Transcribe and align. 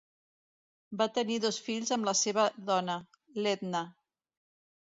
Va 1.01 1.07
tenir 1.17 1.37
dos 1.43 1.59
fills 1.67 1.93
amb 1.97 2.09
la 2.11 2.15
seva 2.21 2.47
dona, 2.71 2.97
l'Edna. 3.45 3.87